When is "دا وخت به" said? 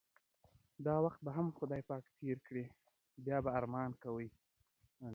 0.85-1.31